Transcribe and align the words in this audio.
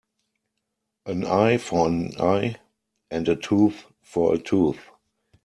An 1.05 1.23
eye 1.27 1.59
for 1.59 1.85
an 1.87 2.19
eye 2.19 2.55
and 3.11 3.29
a 3.29 3.35
tooth 3.35 3.85
for 4.01 4.33
a 4.33 4.39
tooth. 4.39 4.79